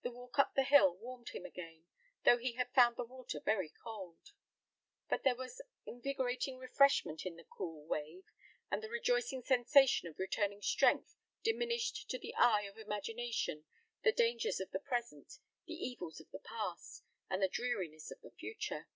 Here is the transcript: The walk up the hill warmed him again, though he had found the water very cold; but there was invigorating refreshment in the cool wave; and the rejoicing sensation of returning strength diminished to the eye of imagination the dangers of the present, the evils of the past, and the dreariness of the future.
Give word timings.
The 0.00 0.10
walk 0.10 0.38
up 0.38 0.54
the 0.54 0.64
hill 0.64 0.96
warmed 0.96 1.28
him 1.28 1.44
again, 1.44 1.84
though 2.24 2.38
he 2.38 2.52
had 2.52 2.72
found 2.72 2.96
the 2.96 3.04
water 3.04 3.38
very 3.40 3.68
cold; 3.68 4.32
but 5.10 5.22
there 5.22 5.36
was 5.36 5.60
invigorating 5.84 6.56
refreshment 6.56 7.26
in 7.26 7.36
the 7.36 7.44
cool 7.44 7.84
wave; 7.84 8.24
and 8.70 8.82
the 8.82 8.88
rejoicing 8.88 9.42
sensation 9.42 10.08
of 10.08 10.18
returning 10.18 10.62
strength 10.62 11.14
diminished 11.44 12.08
to 12.08 12.18
the 12.18 12.34
eye 12.36 12.62
of 12.62 12.78
imagination 12.78 13.66
the 14.02 14.12
dangers 14.12 14.60
of 14.60 14.70
the 14.70 14.80
present, 14.80 15.38
the 15.66 15.74
evils 15.74 16.20
of 16.20 16.30
the 16.30 16.38
past, 16.40 17.04
and 17.28 17.42
the 17.42 17.46
dreariness 17.48 18.10
of 18.10 18.22
the 18.22 18.30
future. 18.30 18.86